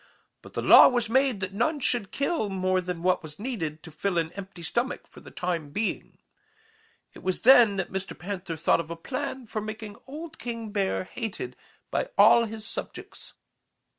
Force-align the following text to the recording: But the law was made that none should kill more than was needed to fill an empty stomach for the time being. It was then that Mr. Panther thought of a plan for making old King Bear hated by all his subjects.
But 0.41 0.53
the 0.53 0.63
law 0.63 0.87
was 0.87 1.11
made 1.11 1.41
that 1.41 1.53
none 1.53 1.79
should 1.79 2.09
kill 2.09 2.49
more 2.49 2.81
than 2.81 3.03
was 3.03 3.37
needed 3.37 3.83
to 3.83 3.91
fill 3.91 4.17
an 4.17 4.31
empty 4.31 4.63
stomach 4.63 5.05
for 5.05 5.19
the 5.19 5.29
time 5.29 5.69
being. 5.69 6.17
It 7.13 7.21
was 7.21 7.41
then 7.41 7.75
that 7.75 7.91
Mr. 7.91 8.17
Panther 8.17 8.57
thought 8.57 8.79
of 8.79 8.89
a 8.89 8.95
plan 8.95 9.45
for 9.45 9.61
making 9.61 9.95
old 10.07 10.39
King 10.39 10.71
Bear 10.71 11.03
hated 11.03 11.55
by 11.91 12.09
all 12.17 12.45
his 12.45 12.65
subjects. 12.65 13.33